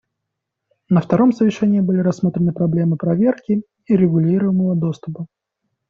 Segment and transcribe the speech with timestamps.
[0.89, 5.27] На втором совещании были рассмотрены проблемы проверки и регулируемого доступа.